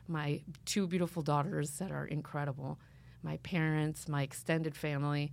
my 0.08 0.42
two 0.64 0.86
beautiful 0.86 1.22
daughters 1.22 1.78
that 1.78 1.90
are 1.90 2.06
incredible, 2.06 2.78
my 3.22 3.38
parents, 3.38 4.08
my 4.08 4.22
extended 4.22 4.76
family, 4.76 5.32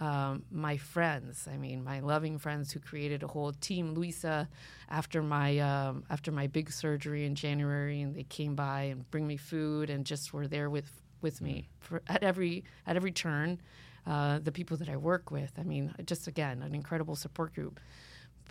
um, 0.00 0.44
my 0.50 0.76
friends. 0.76 1.48
I 1.50 1.56
mean, 1.56 1.82
my 1.82 2.00
loving 2.00 2.38
friends 2.38 2.72
who 2.72 2.80
created 2.80 3.22
a 3.22 3.26
whole 3.26 3.52
team. 3.52 3.94
Luisa, 3.94 4.48
after 4.90 5.22
my 5.22 5.58
um, 5.58 6.04
after 6.10 6.30
my 6.30 6.46
big 6.46 6.70
surgery 6.70 7.24
in 7.24 7.34
January, 7.34 8.02
and 8.02 8.14
they 8.14 8.24
came 8.24 8.54
by 8.54 8.82
and 8.82 9.10
bring 9.10 9.26
me 9.26 9.36
food 9.36 9.88
and 9.90 10.04
just 10.04 10.32
were 10.32 10.46
there 10.46 10.68
with 10.68 10.90
with 11.22 11.40
me 11.40 11.68
mm. 11.68 11.84
for, 11.84 12.02
at 12.08 12.22
every 12.22 12.64
at 12.86 12.96
every 12.96 13.12
turn. 13.12 13.60
Uh, 14.06 14.38
the 14.38 14.52
people 14.52 14.76
that 14.76 14.88
I 14.88 14.96
work 14.96 15.32
with. 15.32 15.50
I 15.58 15.64
mean, 15.64 15.92
just 16.04 16.28
again, 16.28 16.62
an 16.62 16.76
incredible 16.76 17.16
support 17.16 17.52
group. 17.56 17.80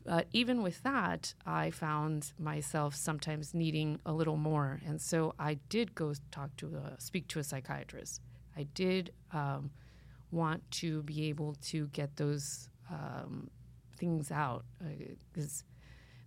But 0.03 0.27
even 0.33 0.61
with 0.61 0.83
that, 0.83 1.33
I 1.45 1.71
found 1.71 2.33
myself 2.37 2.93
sometimes 2.93 3.53
needing 3.53 4.01
a 4.05 4.11
little 4.11 4.35
more, 4.35 4.81
and 4.85 5.01
so 5.01 5.33
I 5.39 5.59
did 5.69 5.95
go 5.95 6.13
talk 6.29 6.55
to 6.57 6.75
a, 6.75 6.99
speak 6.99 7.29
to 7.29 7.39
a 7.39 7.43
psychiatrist. 7.43 8.21
I 8.57 8.63
did. 8.63 9.13
Um, 9.31 9.71
want 10.35 10.69
to 10.69 11.01
be 11.03 11.29
able 11.29 11.55
to 11.61 11.87
get 11.87 12.15
those 12.17 12.69
um, 12.91 13.49
things 13.97 14.31
out 14.31 14.65
because 15.33 15.63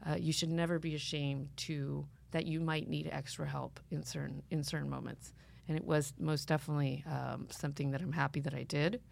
uh, 0.07 0.13
uh, 0.13 0.17
you 0.17 0.33
should 0.33 0.49
never 0.49 0.79
be 0.79 0.95
ashamed 0.95 1.49
to 1.57 2.07
that 2.31 2.47
you 2.47 2.61
might 2.61 2.89
need 2.89 3.09
extra 3.13 3.47
help 3.47 3.79
in 3.91 4.03
certain 4.03 4.43
in 4.51 4.65
certain 4.65 4.89
moments. 4.89 5.33
And 5.69 5.77
it 5.77 5.85
was 5.85 6.15
most 6.19 6.49
definitely 6.49 7.05
um, 7.07 7.47
something 7.51 7.91
that 7.91 8.01
I'm 8.01 8.13
happy 8.13 8.41
that 8.41 8.55
I 8.55 8.63
did 8.63 9.03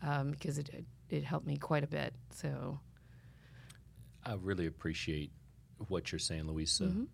um, 0.00 0.30
because 0.30 0.58
it, 0.58 0.70
it, 1.10 1.24
helped 1.24 1.44
me 1.44 1.56
quite 1.56 1.82
a 1.82 1.88
bit. 1.88 2.14
So 2.30 2.78
I 4.24 4.34
really 4.34 4.66
appreciate 4.66 5.32
what 5.88 6.12
you're 6.12 6.20
saying, 6.20 6.46
Luisa. 6.46 6.84
Mm-hmm 6.84 7.04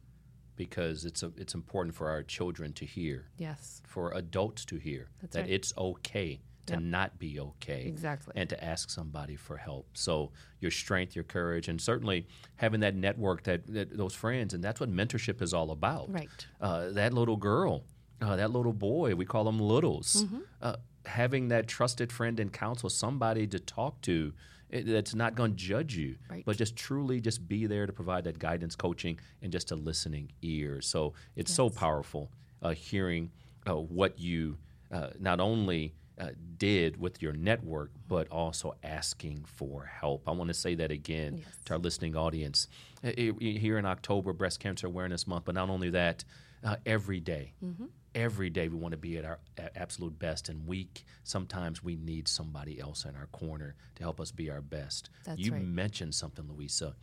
because 0.57 1.07
it's 1.07 1.23
a, 1.23 1.33
it's 1.39 1.55
important 1.55 1.95
for 1.95 2.11
our 2.11 2.23
children 2.23 2.71
to 2.75 2.85
hear. 2.85 3.31
Yes. 3.39 3.81
For 3.87 4.13
adults 4.13 4.67
to 4.67 4.77
hear 4.77 5.09
That's 5.23 5.33
that 5.33 5.41
right. 5.45 5.51
it's 5.51 5.73
okay 5.79 6.43
to 6.67 6.75
Yep. 6.75 6.83
not 6.83 7.19
be 7.19 7.41
okay. 7.41 7.85
Exactly. 7.87 8.33
And 8.37 8.49
to 8.51 8.65
ask 8.65 8.91
somebody 8.91 9.37
for 9.37 9.57
help. 9.57 9.89
So 9.95 10.31
your 10.61 10.71
strength, 10.71 11.15
your 11.15 11.25
courage, 11.25 11.69
and 11.69 11.81
certainly 11.81 12.27
having 12.57 12.81
that 12.81 12.95
network, 12.95 13.43
that, 13.45 13.67
that 13.69 13.97
those 13.97 14.15
friends, 14.15 14.55
and 14.55 14.63
that's 14.63 14.79
what 14.81 14.91
mentorship 14.91 15.41
is 15.43 15.53
all 15.55 15.71
about. 15.71 16.13
Right. 16.13 16.29
Uh, 16.61 16.91
that 16.91 17.13
little 17.15 17.37
girl, 17.37 17.85
uh, 18.21 18.37
that 18.37 18.51
little 18.51 18.73
boy, 18.75 19.15
we 19.15 19.25
call 19.25 19.45
them 19.45 19.59
littles. 19.59 20.25
Mm-hmm. 20.25 20.39
Uh, 20.61 20.77
having 21.07 21.49
that 21.49 21.67
trusted 21.67 22.13
friend 22.13 22.39
and 22.39 22.53
counsel, 22.53 22.91
somebody 22.91 23.47
to 23.47 23.59
talk 23.59 24.01
to 24.03 24.33
that's 24.71 25.15
not 25.17 25.35
going 25.35 25.51
to 25.53 25.57
judge 25.57 25.97
you, 25.97 26.15
Right. 26.31 26.45
but 26.45 26.57
just 26.57 26.77
truly 26.77 27.21
just 27.21 27.49
be 27.49 27.67
there 27.67 27.87
to 27.87 27.93
provide 27.93 28.23
that 28.25 28.39
guidance, 28.39 28.77
coaching, 28.77 29.19
and 29.43 29.51
just 29.51 29.73
a 29.73 29.75
listening 29.75 30.31
ear. 30.43 30.81
So 30.81 31.15
it's 31.35 31.53
so 31.53 31.71
powerful 31.71 32.31
uh, 32.63 32.71
hearing 32.71 33.33
uh, 33.67 33.75
what 33.75 34.21
you 34.21 34.59
uh, 34.93 35.09
not 35.19 35.41
only 35.41 35.95
uh, 36.21 36.29
did 36.59 37.01
with 37.01 37.23
your 37.23 37.33
network, 37.33 37.91
but 38.07 38.29
also 38.29 38.75
asking 38.85 39.43
for 39.47 39.87
help. 39.87 40.23
I 40.29 40.33
want 40.33 40.49
to 40.49 40.55
say 40.55 40.75
that 40.77 40.91
again 40.91 41.39
Yes. 41.39 41.47
to 41.65 41.73
our 41.75 41.79
listening 41.79 42.15
audience. 42.15 42.69
Here 43.03 43.79
in 43.79 43.87
October, 43.87 44.33
Breast 44.35 44.61
Cancer 44.61 44.87
Awareness 44.87 45.27
Month, 45.27 45.47
but 45.47 45.55
not 45.55 45.71
only 45.71 45.91
that, 45.91 46.25
uh, 46.63 46.77
every 46.85 47.21
day, 47.21 47.55
Mm-hmm. 47.65 47.87
every 48.15 48.51
day 48.51 48.69
we 48.69 48.77
want 48.77 48.93
to 48.93 48.99
be 48.99 49.17
at 49.17 49.25
our 49.25 49.39
absolute 49.75 50.19
best, 50.19 50.51
and 50.51 50.67
we 50.67 50.89
c- 50.95 51.05
sometimes 51.25 51.83
we 51.83 51.97
need 51.97 52.29
somebody 52.29 52.79
else 52.79 53.07
in 53.07 53.17
our 53.17 53.27
corner 53.29 53.75
to 53.95 54.03
help 54.03 54.21
us 54.21 54.31
be 54.31 54.51
our 54.51 54.61
best. 54.61 55.09
That's 55.25 55.41
you 55.41 55.53
right. 55.53 55.63
mentioned 55.65 56.15
something, 56.15 56.47
Luisa. 56.47 56.95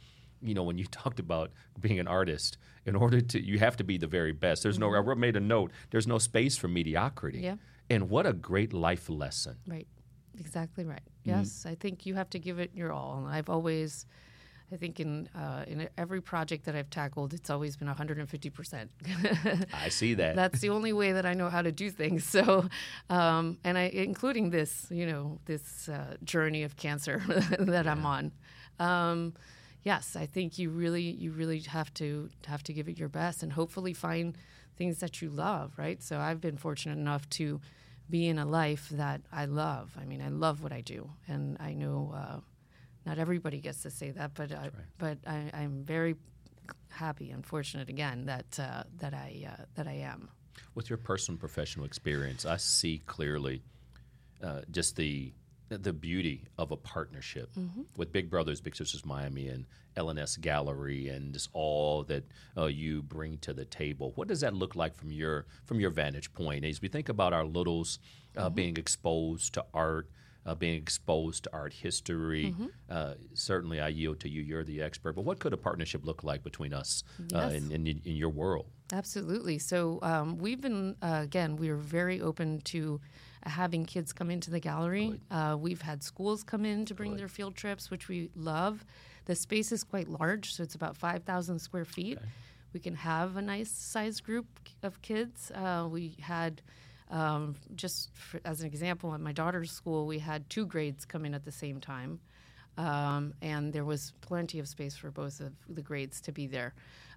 You 0.41 0.53
know, 0.53 0.61
when 0.63 0.77
you 0.77 0.85
talked 0.91 1.19
about 1.19 1.51
being 1.79 1.99
an 1.99 2.07
artist, 2.07 2.57
in 2.85 2.95
order 2.95 3.19
to, 3.21 3.41
you 3.43 3.57
have 3.57 3.77
to 3.77 3.83
be 3.83 3.97
the 3.97 4.05
very 4.05 4.31
best. 4.33 4.61
There's 4.61 4.77
no, 4.77 4.93
I 4.93 4.99
wrote- 4.99 5.17
made 5.17 5.35
a 5.35 5.39
note, 5.39 5.71
there's 5.89 6.05
no 6.05 6.19
space 6.19 6.55
for 6.55 6.67
mediocrity. 6.67 7.39
Mm-hmm. 7.39 7.45
Yeah. 7.45 7.55
And 7.89 8.09
what 8.09 8.25
a 8.25 8.33
great 8.33 8.73
life 8.73 9.09
lesson. 9.09 9.57
Right. 9.67 9.87
Exactly 10.39 10.85
right. 10.85 10.99
Mm-hmm. 10.99 11.39
Yes, 11.39 11.65
I 11.65 11.75
think 11.75 12.05
you 12.05 12.15
have 12.15 12.29
to 12.31 12.39
give 12.39 12.59
it 12.59 12.71
your 12.75 12.91
all. 12.91 13.17
And 13.17 13.27
I've 13.27 13.49
always, 13.49 14.05
I 14.71 14.75
think 14.75 14.99
in 14.99 15.27
uh, 15.35 15.65
in 15.67 15.89
every 15.97 16.21
project 16.21 16.65
that 16.65 16.75
I've 16.75 16.89
tackled, 16.89 17.33
it's 17.33 17.49
always 17.49 17.75
been 17.75 17.87
150 17.87 18.49
percent. 18.51 18.91
I 19.73 19.89
see 19.89 20.13
that. 20.15 20.35
That's 20.35 20.59
the 20.59 20.69
only 20.69 20.93
way 20.93 21.13
that 21.13 21.25
I 21.25 21.33
know 21.33 21.49
how 21.49 21.61
to 21.61 21.71
do 21.71 21.89
things. 21.89 22.23
So, 22.37 22.69
um, 23.09 23.57
and 23.63 23.77
I, 23.77 23.83
including 23.83 24.51
this, 24.51 24.87
you 24.91 25.07
know, 25.07 25.39
this 25.45 25.89
uh, 25.89 26.17
journey 26.23 26.63
of 26.63 26.75
cancer 26.75 27.23
that 27.59 27.87
I'm 27.87 28.05
on. 28.05 28.31
Um, 28.79 29.33
yes, 29.87 30.17
I 30.17 30.25
think 30.25 30.59
you 30.59 30.69
really, 30.69 31.09
you 31.23 31.31
really 31.31 31.59
have 31.77 31.93
to 31.95 32.29
have 32.45 32.61
to 32.63 32.73
give 32.73 32.89
it 32.91 32.99
your 32.99 33.09
best, 33.09 33.41
and 33.43 33.51
hopefully 33.53 33.93
find 33.93 34.37
things 34.77 34.99
that 34.99 35.21
you 35.21 35.29
love. 35.29 35.67
Right. 35.77 36.03
So 36.03 36.19
I've 36.19 36.41
been 36.41 36.57
fortunate 36.57 36.97
enough 36.97 37.23
to 37.39 37.61
be 38.09 38.27
in 38.27 38.37
a 38.37 38.45
life 38.45 38.89
that 39.03 39.21
I 39.31 39.45
love. 39.45 39.85
I 40.01 40.05
mean, 40.05 40.21
I 40.21 40.29
love 40.29 40.61
what 40.63 40.73
I 40.79 40.81
do, 40.81 41.09
and 41.27 41.57
I 41.59 41.73
know 41.73 42.13
uh, 42.13 42.39
not 43.05 43.17
everybody 43.17 43.59
gets 43.61 43.81
to 43.83 43.89
say 43.89 44.11
that, 44.11 44.31
but 44.33 44.51
I, 44.51 44.69
but 44.97 45.17
I, 45.25 45.49
I'm 45.53 45.83
very 45.85 46.15
happy 46.89 47.31
and 47.31 47.45
fortunate 47.45 47.89
again 47.89 48.25
that 48.25 48.59
uh, 48.59 48.83
that 49.01 49.13
I 49.13 49.29
uh, 49.51 49.63
that 49.75 49.87
I 49.87 49.97
am. 50.13 50.29
With 50.75 50.89
your 50.89 50.97
personal 50.97 51.37
professional 51.39 51.85
experience, 51.85 52.45
I 52.45 52.57
see 52.57 53.01
clearly 53.05 53.61
uh, 54.43 54.61
just 54.69 54.95
the 54.95 55.31
the 55.69 55.93
beauty 55.93 56.45
of 56.57 56.71
a 56.71 56.77
partnership 56.77 57.49
Mm-hmm. 57.57 57.81
with 57.97 58.11
Big 58.11 58.29
Brothers 58.29 58.61
Big 58.61 58.75
Sisters 58.75 59.05
Miami 59.05 59.47
and 59.47 59.65
LNS 59.95 60.39
Gallery 60.41 61.09
and 61.09 61.33
just 61.33 61.49
all 61.53 62.03
that 62.03 62.23
uh, 62.55 62.65
you 62.65 63.01
bring 63.01 63.37
to 63.39 63.53
the 63.53 63.65
table. 63.65 64.11
What 64.15 64.27
does 64.27 64.41
that 64.41 64.53
look 64.53 64.75
like 64.75 64.95
from 64.95 65.11
your 65.11 65.45
from 65.65 65.79
your 65.79 65.89
vantage 65.89 66.31
point 66.33 66.63
as 66.65 66.81
we 66.81 66.87
think 66.87 67.09
about 67.09 67.33
our 67.33 67.45
littles 67.45 67.99
uh, 68.35 68.45
Mm-hmm. 68.45 68.55
being 68.55 68.77
exposed 68.77 69.53
to 69.55 69.65
art? 69.73 70.09
Uh, 70.45 70.55
being 70.55 70.75
exposed 70.75 71.43
to 71.43 71.49
art 71.51 71.73
history, 71.73 72.53
Mm-hmm. 72.53 72.67
uh, 72.89 73.15
certainly 73.33 73.81
I 73.81 73.89
yield 73.89 74.21
to 74.21 74.29
you. 74.29 74.41
You're 74.41 74.63
the 74.63 74.81
expert. 74.81 75.11
But 75.13 75.25
what 75.25 75.39
could 75.39 75.51
a 75.51 75.57
partnership 75.57 76.05
look 76.05 76.23
like 76.23 76.41
between 76.41 76.71
us 76.73 77.03
uh, 77.35 77.49
Yes. 77.51 77.53
in, 77.55 77.71
in, 77.73 77.85
in 78.05 78.15
your 78.15 78.29
world? 78.29 78.67
Absolutely. 78.91 79.59
So 79.59 79.99
um, 80.01 80.37
we've 80.37 80.61
been 80.61 80.95
uh, 81.01 81.19
again, 81.23 81.57
we 81.57 81.69
are 81.69 81.75
very 81.77 82.21
open 82.21 82.61
to 82.61 83.01
having 83.43 83.85
kids 83.85 84.13
come 84.13 84.31
into 84.31 84.49
the 84.51 84.59
gallery. 84.59 85.19
Uh, 85.31 85.57
we've 85.59 85.81
had 85.81 86.03
schools 86.03 86.43
come 86.43 86.65
in 86.65 86.85
to 86.85 86.93
bring 86.93 87.15
their 87.17 87.27
field 87.27 87.55
trips, 87.55 87.89
which 87.91 88.07
we 88.07 88.29
love. 88.35 88.85
The 89.25 89.35
space 89.35 89.71
is 89.71 89.83
quite 89.83 90.07
large, 90.07 90.53
so 90.53 90.63
it's 90.63 90.75
about 90.75 90.95
five 90.95 91.23
thousand 91.23 91.59
square 91.59 91.85
feet. 91.85 92.17
We 92.73 92.79
can 92.79 92.95
have 92.95 93.35
a 93.37 93.41
nice 93.41 93.71
sized 93.71 94.23
group 94.23 94.45
of 94.83 95.01
kids. 95.01 95.51
Uh, 95.51 95.87
we 95.89 96.15
had. 96.21 96.61
Um, 97.09 97.55
just 97.73 98.13
for, 98.13 98.41
as 98.43 98.59
an 98.59 98.67
example, 98.67 99.13
at 99.13 99.21
my 99.21 99.31
daughter's 99.31 99.71
school, 99.71 100.05
we 100.05 100.19
had 100.19 100.49
two 100.49 100.65
grades 100.65 101.05
come 101.05 101.23
in 101.23 101.33
at 101.33 101.45
the 101.45 101.53
same 101.53 101.79
time, 101.79 102.19
um, 102.77 103.33
and 103.41 103.71
there 103.71 103.85
was 103.85 104.11
plenty 104.19 104.59
of 104.59 104.67
space 104.67 104.97
for 104.97 105.09
both 105.09 105.39
of 105.39 105.53
the 105.69 105.81
grades 105.81 106.19
to 106.19 106.33
be 106.33 106.47
there. 106.47 106.73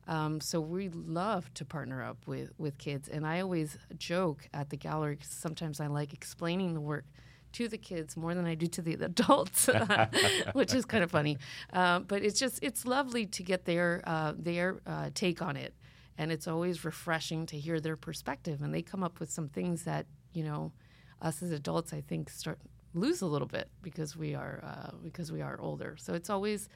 Um, 0.08 0.40
so 0.40 0.60
we 0.60 0.88
love 0.88 1.52
to 1.54 1.64
partner 1.64 2.02
up 2.02 2.18
with, 2.26 2.50
with 2.58 2.78
kids, 2.78 3.08
and 3.08 3.26
I 3.26 3.40
always 3.40 3.78
joke 3.96 4.48
at 4.52 4.70
the 4.70 4.76
gallery 4.76 5.18
sometimes 5.22 5.80
I 5.80 5.86
like 5.86 6.12
explaining 6.12 6.74
the 6.74 6.80
work 6.80 7.04
to 7.52 7.68
the 7.68 7.78
kids 7.78 8.16
more 8.16 8.34
than 8.34 8.46
I 8.46 8.54
do 8.54 8.66
to 8.68 8.82
the 8.82 8.94
adults, 9.04 9.68
which 10.52 10.74
is 10.74 10.84
kind 10.84 11.04
of 11.04 11.10
funny. 11.10 11.38
Uh, 11.72 12.00
but 12.00 12.22
it's 12.22 12.38
just 12.38 12.58
it's 12.62 12.84
lovely 12.84 13.26
to 13.26 13.42
get 13.42 13.64
their 13.64 14.02
uh, 14.04 14.32
their 14.36 14.80
uh, 14.86 15.10
take 15.14 15.42
on 15.42 15.56
it, 15.56 15.74
and 16.18 16.32
it's 16.32 16.48
always 16.48 16.84
refreshing 16.84 17.46
to 17.46 17.58
hear 17.58 17.80
their 17.80 17.96
perspective, 17.96 18.62
and 18.62 18.74
they 18.74 18.82
come 18.82 19.02
up 19.02 19.20
with 19.20 19.30
some 19.30 19.48
things 19.48 19.84
that 19.84 20.06
you 20.32 20.44
know 20.44 20.72
us 21.22 21.42
as 21.42 21.50
adults 21.52 21.92
I 21.92 22.00
think 22.00 22.30
start 22.30 22.58
lose 22.94 23.22
a 23.22 23.26
little 23.26 23.48
bit 23.48 23.68
because 23.82 24.16
we 24.16 24.34
are 24.34 24.60
uh, 24.64 24.90
because 25.02 25.30
we 25.32 25.42
are 25.42 25.60
older. 25.60 25.96
So 25.98 26.14
it's 26.14 26.30
always 26.30 26.68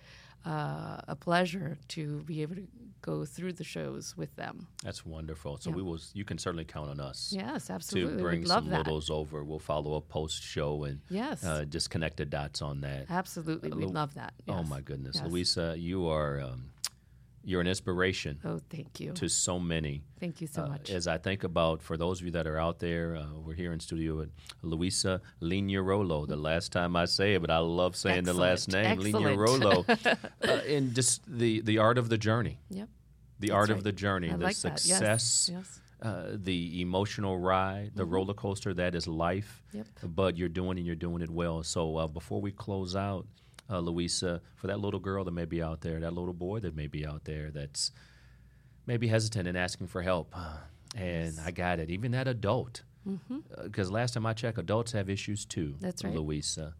uh, 0.46 1.00
a 1.08 1.16
pleasure 1.18 1.78
to 1.88 2.20
be 2.24 2.42
able 2.42 2.54
to 2.56 2.66
go 3.00 3.24
through 3.24 3.52
the 3.52 3.64
shows 3.64 4.14
with 4.16 4.34
them. 4.36 4.66
That's 4.82 5.04
wonderful. 5.04 5.58
So 5.58 5.70
Yeah. 5.70 5.76
we 5.76 5.82
will. 5.82 5.98
You 6.12 6.24
can 6.24 6.38
certainly 6.38 6.64
count 6.64 6.90
on 6.90 7.00
us 7.00 7.32
Yes, 7.36 7.70
absolutely. 7.70 8.16
to 8.16 8.22
bring 8.22 8.40
We'd 8.40 8.48
love 8.48 8.64
some 8.64 8.72
littles 8.72 9.10
over. 9.10 9.42
We'll 9.44 9.58
follow 9.58 9.96
up 9.96 10.08
post 10.08 10.42
show 10.42 10.84
and 10.84 11.00
Yes. 11.10 11.44
uh, 11.44 11.64
just 11.64 11.90
connect 11.90 12.16
the 12.18 12.24
dots 12.26 12.62
on 12.62 12.80
that. 12.82 13.06
Absolutely, 13.10 13.70
Uh, 13.72 13.76
we'd 13.76 13.86
Lu- 13.86 13.92
love 13.92 14.14
that. 14.14 14.34
Oh 14.48 14.62
my 14.62 14.80
goodness, 14.80 15.16
Yes. 15.16 15.30
Luisa, 15.30 15.74
you 15.78 16.06
are 16.08 16.40
um, 16.40 16.70
you're 17.44 17.60
an 17.60 17.66
inspiration 17.66 18.38
Oh, 18.44 18.60
thank 18.70 19.00
you. 19.00 19.12
to 19.12 19.28
so 19.28 19.58
many. 19.58 20.02
Thank 20.18 20.40
you 20.40 20.46
so 20.46 20.62
Uh, 20.64 20.68
much. 20.68 20.90
As 20.90 21.06
I 21.06 21.18
think 21.18 21.44
about, 21.44 21.82
for 21.82 21.96
those 21.96 22.20
of 22.20 22.26
you 22.26 22.32
that 22.32 22.46
are 22.46 22.58
out 22.58 22.78
there, 22.78 23.16
uh, 23.16 23.26
we're 23.44 23.54
here 23.54 23.72
in 23.72 23.80
studio 23.80 24.16
with 24.16 24.30
Luisa 24.62 25.20
Lignarolo. 25.42 26.26
The 26.26 26.36
last 26.36 26.72
time 26.72 26.96
I 26.96 27.04
say 27.04 27.34
it, 27.34 27.40
but 27.40 27.50
I 27.50 27.58
love 27.58 27.96
saying 27.96 28.24
the 28.24 28.32
last 28.34 28.68
name, 28.72 28.86
Excellent. 28.86 29.38
Lignarolo. 29.38 30.18
uh, 30.42 30.48
and 30.68 30.94
just 30.94 31.22
the, 31.26 31.60
the 31.60 31.78
art 31.78 31.98
of 31.98 32.08
the 32.08 32.18
journey, 32.18 32.58
Yep. 32.70 32.88
the 33.40 33.48
That's 33.48 33.54
art 33.56 33.70
of 33.70 33.84
the 33.84 33.92
journey, 33.92 34.30
I 34.30 34.36
the 34.36 34.44
like 34.44 34.56
that. 34.58 34.72
Yes. 34.72 34.82
success, 34.82 35.50
Yes. 35.52 35.80
Uh, 36.02 36.32
the 36.34 36.82
emotional 36.82 37.38
ride, 37.38 37.92
the 37.94 38.04
roller 38.04 38.34
coaster 38.34 38.74
that 38.74 38.94
is 38.94 39.06
life. 39.08 39.62
Yep. 39.72 39.86
But 40.02 40.36
you're 40.36 40.50
doing 40.50 40.76
and 40.76 40.86
you're 40.86 40.96
doing 40.96 41.22
it 41.22 41.30
well. 41.30 41.62
So 41.62 41.96
uh, 41.96 42.06
before 42.08 42.42
we 42.42 42.52
close 42.52 42.94
out, 42.94 43.26
uh, 43.70 43.78
Luisa, 43.78 44.40
for 44.56 44.66
that 44.66 44.80
little 44.80 45.00
girl 45.00 45.24
that 45.24 45.32
may 45.32 45.44
be 45.44 45.62
out 45.62 45.80
there, 45.80 46.00
that 46.00 46.12
little 46.12 46.34
boy 46.34 46.60
that 46.60 46.74
may 46.74 46.86
be 46.86 47.06
out 47.06 47.24
there 47.24 47.50
that's 47.50 47.92
maybe 48.86 49.08
hesitant 49.08 49.48
and 49.48 49.56
asking 49.56 49.86
for 49.86 50.02
help, 50.02 50.32
uh, 50.36 50.56
and 50.94 51.38
I 51.44 51.50
got 51.50 51.78
it. 51.78 51.90
Even 51.90 52.12
that 52.12 52.28
adult, 52.28 52.82
because 53.62 53.90
last 53.90 54.14
time 54.14 54.26
I 54.26 54.32
checked, 54.32 54.58
adults 54.58 54.92
have 54.92 55.08
issues 55.10 55.44
too. 55.44 55.70
Mm-hmm. 55.70 55.84
That's 55.84 56.04
right. 56.04 56.14
Luisa, 56.14 56.74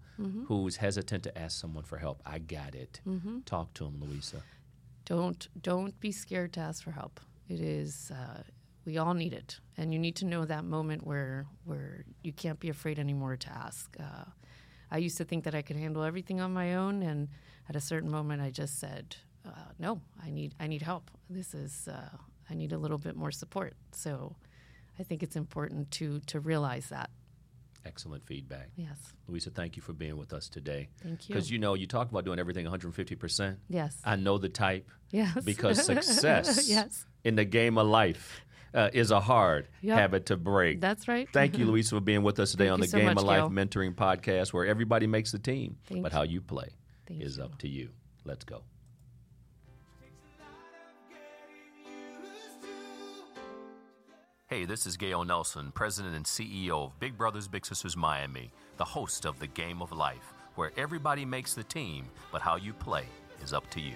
who's 0.47 0.76
hesitant 0.76 1.25
to 1.25 1.38
ask 1.38 1.61
someone 1.61 1.85
for 1.85 1.99
help. 1.99 2.23
I 2.25 2.38
got 2.38 2.75
it. 2.75 3.00
Mm-hmm. 3.07 3.41
Talk 3.41 3.75
to 3.75 3.87
him, 3.87 4.00
Luisa. 4.00 4.43
Don't 5.05 5.49
don't 5.61 5.99
be 6.00 6.12
scared 6.12 6.53
to 6.55 6.61
ask 6.61 6.83
for 6.83 6.93
help. 6.93 7.21
It 7.49 7.61
is 7.61 8.11
uh, 8.11 8.43
we 8.87 8.99
all 8.99 9.14
need 9.14 9.33
it, 9.33 9.61
and 9.76 9.93
you 9.93 9.99
need 9.99 10.17
to 10.17 10.25
know 10.25 10.45
that 10.45 10.64
moment 10.64 11.07
where 11.07 11.47
where 11.64 12.05
you 12.23 12.33
can't 12.33 12.61
be 12.61 12.69
afraid 12.69 12.99
anymore 12.99 13.37
to 13.37 13.50
ask. 13.50 13.97
Uh, 13.99 14.25
I 14.91 14.99
used 14.99 15.17
to 15.19 15.25
think 15.25 15.45
that 15.45 15.55
I 15.55 15.62
could 15.62 15.76
handle 15.76 16.03
everything 16.03 16.41
on 16.41 16.53
my 16.53 16.75
own, 16.75 17.03
and 17.03 17.29
at 17.69 17.76
a 17.76 17.81
certain 17.81 18.11
moment, 18.11 18.43
I 18.43 18.50
just 18.50 18.79
said, 18.79 19.17
uh, 19.47 19.50
"No, 19.79 20.00
I 20.23 20.31
need 20.31 20.55
I 20.61 20.67
need 20.67 20.83
help. 20.83 21.11
This 21.29 21.55
is 21.55 21.88
uh, 21.88 22.17
I 22.50 22.55
need 22.55 22.73
a 22.73 22.79
little 22.79 22.99
bit 22.99 23.17
more 23.17 23.31
support." 23.31 23.75
So, 23.93 24.37
I 24.99 25.03
think 25.03 25.23
it's 25.23 25.37
important 25.37 25.91
to 25.93 26.21
to 26.26 26.41
realize 26.41 26.88
that. 26.88 27.11
Excellent 27.87 28.25
feedback. 28.26 28.71
Yes, 28.76 28.97
Luisa, 29.29 29.50
thank 29.50 29.76
you 29.76 29.83
for 29.83 29.93
being 29.93 30.17
with 30.17 30.33
us 30.33 30.49
today. 30.49 30.88
thank 31.03 31.29
you. 31.29 31.35
Because 31.35 31.50
you 31.50 31.59
know, 31.59 31.75
you 31.75 31.87
talk 31.87 32.11
about 32.11 32.25
doing 32.25 32.38
everything 32.38 32.64
150%. 32.64 33.57
yes, 33.69 34.00
I 34.05 34.17
know 34.17 34.38
the 34.38 34.49
type 34.49 34.91
yes, 35.11 35.45
because 35.45 35.85
success 35.85 36.67
yes, 36.76 37.05
in 37.25 37.35
the 37.35 37.45
game 37.45 37.76
of 37.76 37.87
life 37.87 38.41
uh, 38.75 38.90
is 38.93 39.11
a 39.11 39.21
hard 39.21 39.69
Yep. 39.83 39.99
habit 39.99 40.26
to 40.26 40.37
break. 40.37 40.81
that's 40.81 41.07
right. 41.09 41.28
Thank 41.33 41.57
you, 41.59 41.64
Luisa, 41.71 41.95
for 41.97 42.00
being 42.00 42.23
with 42.23 42.38
us 42.40 42.50
today 42.50 42.64
Thank 42.64 42.73
on 42.75 42.81
the 42.81 42.87
so 42.88 42.99
Game 42.99 43.07
much, 43.07 43.16
of 43.19 43.25
Life 43.25 43.38
Gale. 43.43 43.50
Mentoring 43.50 43.95
Podcast, 43.95 44.52
where 44.52 44.66
everybody 44.66 45.07
makes 45.07 45.31
the 45.33 45.38
team, 45.38 45.76
Thank 45.87 46.02
but 46.02 46.12
you. 46.12 46.19
how 46.19 46.25
you 46.25 46.40
play 46.40 46.69
Thank 47.07 47.23
is 47.23 47.38
you. 47.38 47.45
up 47.45 47.59
to 47.59 47.69
you. 47.69 47.90
Let's 48.25 48.45
go. 48.45 48.62
Hey, 54.49 54.64
this 54.66 54.87
is 54.87 54.97
Gale 54.97 55.25
Nelson, 55.25 55.73
President 55.73 56.14
and 56.14 56.25
CEO 56.25 56.85
of 56.87 57.00
Big 57.00 57.16
Brothers 57.16 57.49
Big 57.49 57.66
Sisters 57.66 57.97
Miami, 57.97 58.52
the 58.76 58.85
host 58.85 59.25
of 59.25 59.38
The 59.40 59.47
Game 59.49 59.83
of 59.83 59.90
Life, 59.90 60.33
where 60.54 60.71
everybody 60.76 61.25
makes 61.25 61.54
the 61.54 61.64
team, 61.64 62.07
but 62.31 62.40
how 62.43 62.57
you 62.57 62.73
play 62.73 63.04
is 63.43 63.52
up 63.52 63.69
to 63.71 63.81
you. 63.81 63.95